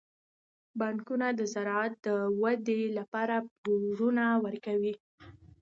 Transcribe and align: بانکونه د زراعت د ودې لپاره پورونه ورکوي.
بانکونه 0.79 1.27
د 1.39 1.41
زراعت 1.53 1.93
د 2.05 2.07
ودې 2.41 2.81
لپاره 2.97 3.35
پورونه 3.61 4.25
ورکوي. 4.45 4.95